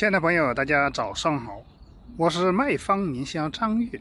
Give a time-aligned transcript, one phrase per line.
[0.00, 1.62] 亲爱的朋友，大家早上好，
[2.16, 4.00] 我是卖方营销张玉。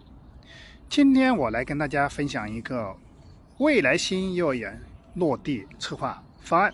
[0.87, 2.95] 今天我来跟大家分享一个
[3.57, 4.81] 未来新幼儿园
[5.15, 6.73] 落地策划方案。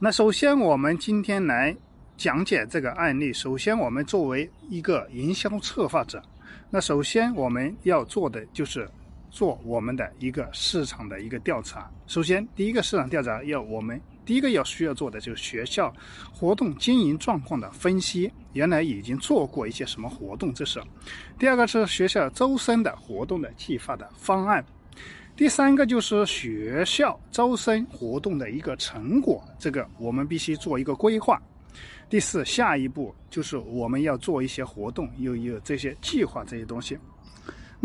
[0.00, 1.76] 那首先，我们今天来
[2.16, 3.32] 讲解这个案例。
[3.32, 6.20] 首先，我们作为一个营销策划者，
[6.68, 8.90] 那首先我们要做的就是
[9.30, 11.88] 做我们的一个市场的一个调查。
[12.08, 14.00] 首先，第一个市场调查要我们。
[14.24, 15.94] 第一个要需要做的就是学校
[16.32, 20.82] 活动经营状况的分析，原来已经做过一些什么活动，这是。
[21.38, 24.64] 第二个是学校招生的活动的计划的方案。
[25.36, 31.42] 第三个就是学校招生活动的一个成果，这个我们必须做一个规划。
[32.08, 36.96] 第四，下一步就是我们要做一些活动，又有这些计划这些东西。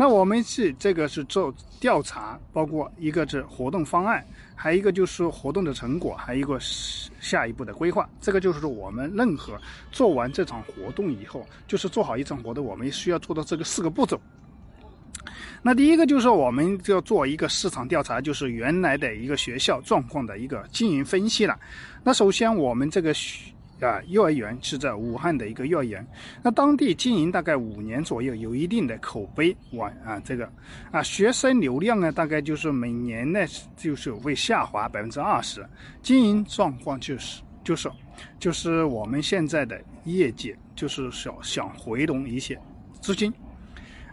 [0.00, 8.08] 那我们是这个是做调查，包括一个是活动方案，还有一个就是活动的成果，还有一个下一步的规划。
[8.18, 9.60] 这个就是我们任何
[9.92, 14.18] 做完这场活动以后，就是做好一场活动，我们需要做到这个四个步骤。
[15.60, 21.54] 那第一个就是我们就要做一个市场调查，就是原来的一个学校状况的一个经营分析了。
[22.02, 23.12] 那首先我们这个。
[23.80, 26.06] 啊，幼儿园是在武汉的一个幼儿园，
[26.42, 29.56] 那当地经营大概五年左右，有一定的口碑。
[29.72, 30.50] 完啊，这个
[30.90, 33.40] 啊，学生流量呢，大概就是每年呢
[33.76, 35.66] 就是会下滑百分之二十，
[36.02, 37.90] 经营状况就是就是
[38.38, 42.58] 就是我们现在的业绩就是想想回笼一些
[43.00, 43.32] 资金，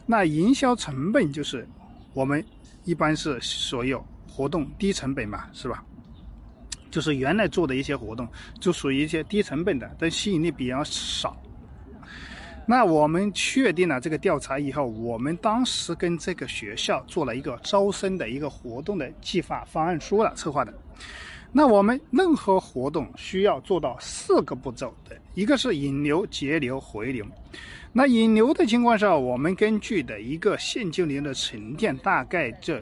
[0.05, 1.67] 那营销成本就是
[2.13, 2.43] 我们
[2.83, 5.83] 一般是所有活动低成本嘛，是吧？
[6.97, 8.27] 就是原来做的一些活动，
[8.59, 11.39] 就属于一些低成本的，但吸引力比较少。
[12.65, 20.73] 那我们确定了这个调查以后，我们当时跟这个学校做了一个招生的一个活动的计划方案书了，策划的。
[21.51, 27.23] 那我们任何活动需要做到四个步骤的，一个是引流、节流、回流。
[27.93, 32.81] 那引流的情况下，我们根据的一个现金流的沉淀，大概这。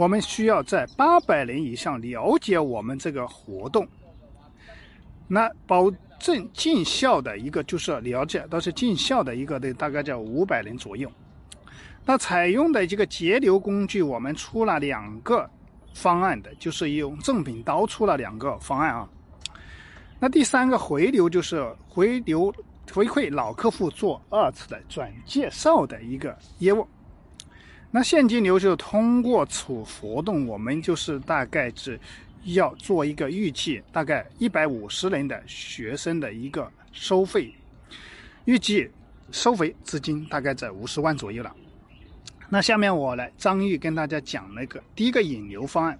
[0.00, 3.86] 我们需要在八百人以上了解我们这个活动，
[5.28, 11.06] 那保证尽孝的一个就是了解，都是尽孝的一个的大概在五百人左右。
[12.02, 15.46] 那采用的这个节流工具，我们出了两个
[15.92, 19.06] 方案的，就是用正品刀出了两个方案啊。
[20.18, 22.50] 那第三个回流就是回流
[22.90, 26.88] 回馈老客户做二次的转介绍的一个业务。
[27.92, 31.98] 那现金流就通过此活动，我们就是大概是
[32.44, 37.52] 要做一个预计，大概一百五十人的学生的一个收费，
[38.44, 38.88] 预计
[39.32, 41.52] 收费资金大概在五十万左右了。
[42.48, 45.98] 那下面我来张玉跟大家讲那个第一个引流方案。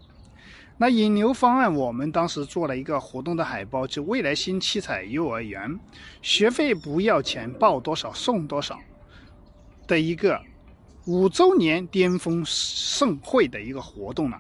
[0.78, 5.78] 那引流方案，我们当时做了一个活动的海报，就未来新七彩幼儿园，
[6.22, 8.78] 学费不要钱，报多少送多少
[9.88, 10.40] 的一个。
[11.06, 14.38] 五周年巅峰盛会的一个活动了，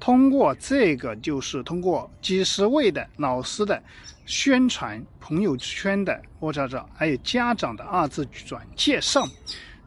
[0.00, 3.80] 通过这个就是通过几十位的老师的
[4.26, 9.24] 宣传、朋友圈的或者说还有家长的二次转介绍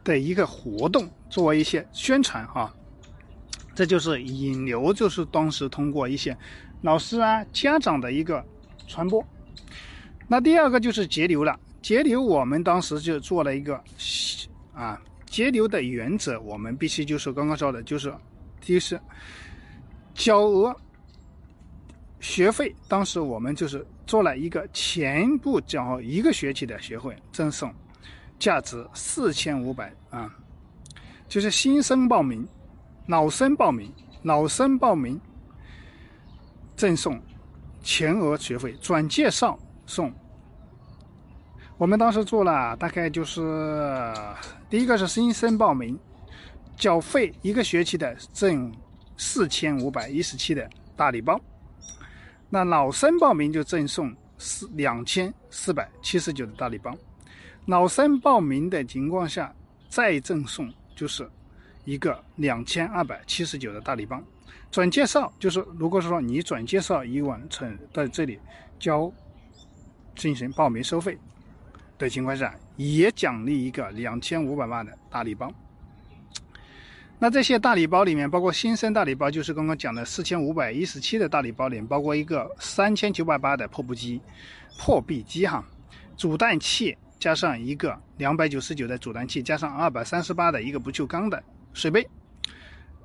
[0.02, 2.74] 的一个活动，做一些宣传哈，
[3.74, 6.36] 这就是引流，就是当时通过一些
[6.80, 8.44] 老师啊、家长的一个
[8.88, 9.24] 传播。
[10.26, 13.80] 那第二个就是节流了，节流我们当时就做了一个
[14.72, 15.00] 啊。
[15.36, 18.10] 节流的原则，我们必须就是刚刚说的，就是
[18.58, 18.98] 第一是
[20.14, 20.74] 交额
[22.20, 22.74] 学费。
[22.88, 27.70] 当时我们就是做了一个全部交一个学期的学费赠送，
[28.38, 30.34] 价值四千五百啊，
[31.28, 32.48] 就是新生报名、
[33.06, 33.92] 老生报名、
[34.22, 35.20] 老生报名
[36.76, 37.20] 赠送
[37.82, 40.10] 全额学费，转介绍送。
[41.78, 43.42] 我们当时做了大概就是
[44.70, 45.98] 第一个是新生报名，
[46.74, 48.72] 缴费一个学期的赠
[49.18, 51.38] 四千五百一十七的大礼包，
[52.48, 56.96] 那老生报名就赠送四两千四百七十九的大礼包，
[57.66, 59.54] 老生报名的情况下
[59.90, 61.28] 再赠送就是
[61.84, 64.18] 一个两千二百七十九的大礼包，
[64.70, 68.38] 转介绍就是如果是说你转介绍已完成在这里
[68.78, 69.12] 交
[70.14, 71.18] 进行报名收费。
[71.98, 75.52] 的情况下，也奖励一个两千五百万的大礼包。
[77.18, 84.20] 那这些大礼包里面，包括新生大礼包，就是刚刚讲的四千五百一十七的大礼包里，包括一个三千九百八的破布机、
[84.78, 85.64] 破壁机哈，
[86.16, 92.06] 煮蛋器加上一个两百九十九的煮蛋器，加上二百三十八的一个不锈钢的水杯，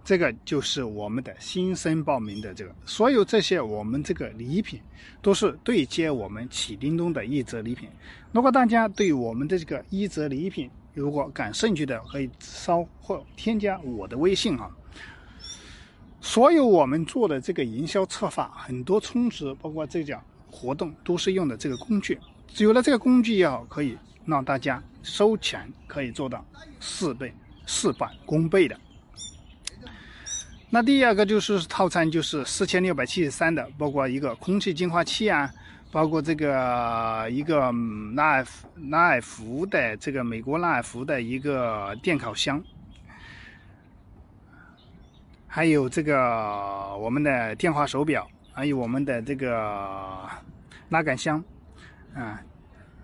[0.04, 4.82] 这个就是我们的新生报名的这个，所有这些我们这个礼品
[5.22, 7.88] 都是对接我们启叮咚的一折礼品。
[8.32, 14.70] 如果大家对我们的这个一折礼品如果感兴趣的，可以稍或添加我的微信啊。
[16.20, 22.20] 所有我们做的这个营销策划，很多充值，包括这讲活动，都是用的这个工具。
[22.58, 26.46] 有了这个工具也好，可以让大家收钱可以做到
[26.80, 27.34] 事倍
[27.66, 28.78] 事半功倍的。
[30.74, 35.52] 那第二个就是套餐，就是四千六百七十三的，包括一个空气净化器啊，
[35.92, 37.70] 包括这个一个
[38.16, 42.64] 拉尔夫拉尔夫的这个美国拉尔夫的一个电烤箱，
[45.46, 50.26] 还有这个我们的电话手表，还有我们的这个
[50.88, 51.44] 拉杆箱，
[52.16, 52.42] 啊，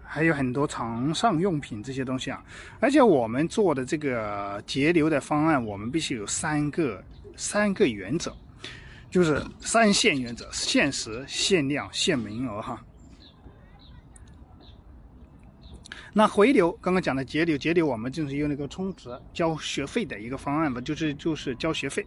[0.05, 2.41] 还有很多床上用品这些东西啊。
[2.79, 7.03] 而且我们做的这个节流的方案，我们必须有三个。
[7.37, 8.35] 三个原则，
[9.09, 12.61] 就是三限原则：限时、限量、限名额。
[12.61, 12.83] 哈。
[16.13, 22.03] 那回流，刚刚讲的节流，节流我们就是用那个充值交学费的一个方案吧，就是就是交学费。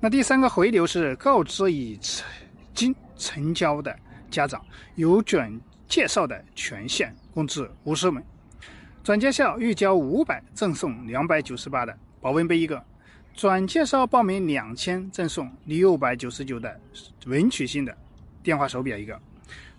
[0.00, 2.00] 那第三个回流是告知已
[2.72, 3.94] 经成交的
[4.30, 4.64] 家长，
[4.94, 8.24] 有转介绍的权限，共计五十门。
[9.02, 12.82] 转介绍预交五百，赠送两百九十八的保温杯一个。
[13.34, 16.80] 转介绍报名两千赠送六百九十九的
[17.26, 17.94] 文曲星的
[18.44, 19.20] 电话手表一个，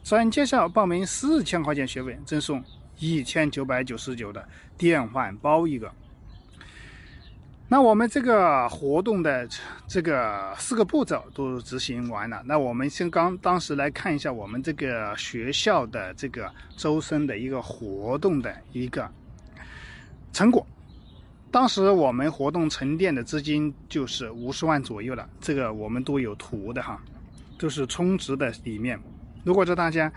[0.03, 2.61] 转介绍报名四千块钱学费赠送
[2.99, 4.45] 一千九百九十九的
[4.77, 5.89] 电饭煲一个。
[7.67, 9.47] 那我们这个活动的
[9.87, 12.41] 这个四个步骤都执行完了。
[12.45, 19.09] 那我们先刚当时来看一下我们这个学校的这个周深的一个活动的一个
[20.33, 20.67] 成果。
[21.55, 27.01] 当时我们活动沉淀的资金就是五十万左右了，这个我们都有图的哈，
[27.57, 28.99] 都是充值的里面。
[29.45, 30.11] 如果说大家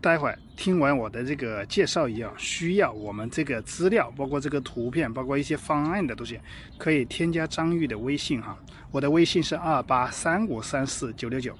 [0.00, 6.38] 待会听完我的这个介绍以后，需要我们这个资料，包括这个图片，包括一些方案的东西，
[6.78, 8.56] 可以添加张玉的微信哈，
[8.92, 11.58] 我的微信是二八三五三四九六九。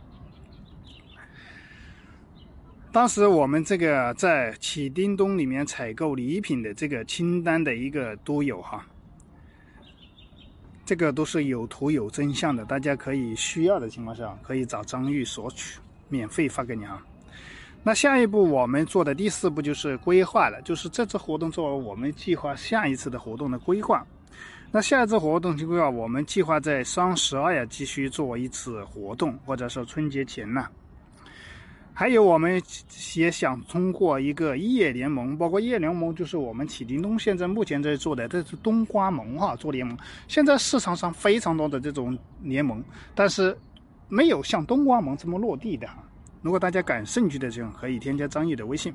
[2.94, 8.86] 当时我们这个在启叮咚里面采购礼品的这个清单的一个都有哈，
[10.86, 17.04] 这个都是有图有真相的，大家可以需要的情况下可以找张玉索取，免费发给你啊。
[17.82, 24.06] 那下一步我们做的第四步就是规划了，就是这次活动做完，我们计划下一次的活动的规划。
[24.70, 30.68] 那下一次活动规划，我们计划在双十二呀继续做一次活动，或者说春节前呢。
[31.96, 32.60] 还有，我们
[33.14, 39.96] 也想通过一个业联盟，包括业联盟，就是我们启叮咚现在目前在做的，这是冬瓜盟哈，做联盟。
[40.26, 42.82] 现在市场上非常多的这种联盟，
[43.14, 43.56] 但是
[44.08, 45.88] 没有像冬瓜盟这么落地的。
[46.42, 48.92] 如果大家感兴趣的，这种可以添加张毅的微信。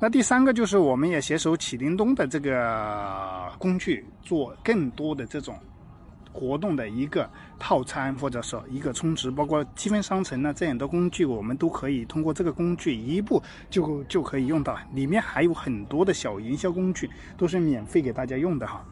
[0.00, 5.54] 那第三个就是我们也携手启灵东的这个工具，做更多的这种。
[6.32, 7.28] 活动的一个
[7.58, 14.78] 套餐，或者说一个充值，包括积分商城呢这样的工具，我们都可以通过这个工具一步就就可以用到。
[14.92, 18.84] 里面还有很多的小营销工具，都是免费给大家用的哈。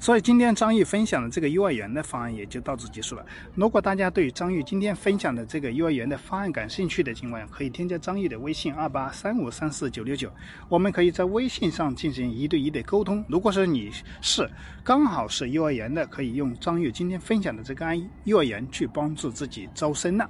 [0.00, 3.24] 所以今天张玉分享的这个幼儿园的方案也就到此结束了。
[3.54, 10.32] 如果大家对张玉今天分享的这个幼儿园的方案感兴趣的情况下，可以添加张玉的微信二八三五三四九六九，
[10.70, 13.22] 我们可以在微信上进行一对一的沟通。
[13.28, 13.90] 如果说你
[14.22, 14.50] 是
[14.82, 20.28] 刚好是幼儿园的，可以用张玉今天分享的这个案幼儿园去帮助自己招生了。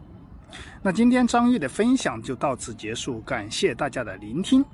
[0.83, 4.65] 那今天张玉的分享就到此结束，感谢大家的聆听。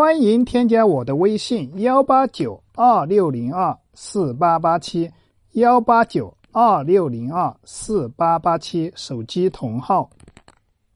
[0.00, 5.10] 欢迎添加我的微信幺八九二六零二四八八七
[5.54, 10.08] 幺八九二六零二四八八七，手机同号。